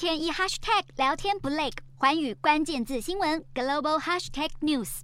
[0.00, 5.00] 天一 hashtag 聊天不累，环宇关键字新闻 global hashtag news。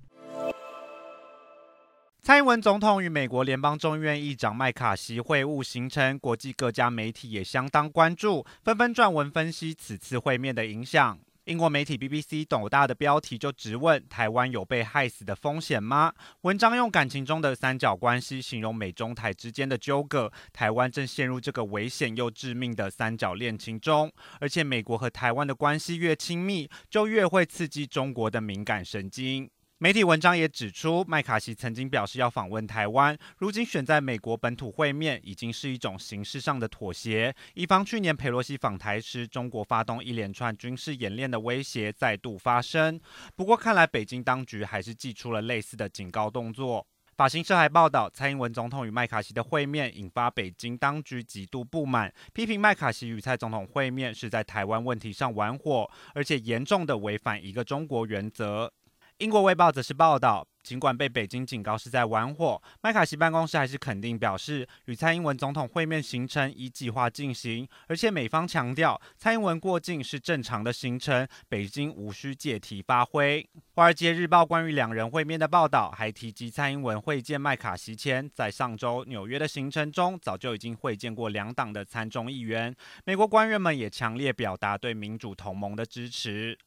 [2.22, 11.18] 蔡英文总统与美国联邦众议院议长麦卡锡会晤行程，国际各家媒体也相当关注，纷纷撰文分析此次会面的影响。
[11.46, 16.12] 英国媒体 BBC 斗大的标题就直问：“台湾有被害死的风险吗？”
[16.42, 24.12] 文章用感情中的三角关系形容美中台之间的纠葛，台湾正陷入这个危险又致命的三角恋情中。
[24.40, 29.48] 而且，美国和台湾的关系越亲密，就越会刺激中国的敏感神经。
[29.78, 37.34] 媒体文章也指出，麦卡锡曾经表示要访问台湾，如今选在美国本土会面，已经是一种形式上的妥协。
[37.52, 42.98] 以防去年佩洛西访台时，中国发动一连串军事演练的威胁再度发生。
[43.34, 46.86] 不过，看来北京当局还是祭出了类似的警告动作。
[47.14, 58.72] 法新社还报道，蔡英文总统与麦卡锡的会面引发北京当局极度不满，批评麦卡锡与蔡总统会面是在台湾问题上玩火，而且严重的违反一个中国原则。
[59.18, 73.42] 英国《卫报》则是报道，尽管被北京警告是在玩火，麦卡锡办公室还是肯定表示，与蔡英文总统会面行程依计划进行，而且美方强调，蔡英文过境是正常的行程，北京无需借题发挥。
[73.72, 82.76] 《华尔街日报》关于两人会面的报道还提及，蔡英文会见麦卡锡前，在上周纽约的行程中，早就已经会见过两党的参众议员。
[83.06, 86.58] 美国官员们也强烈表达对民主同盟的支持。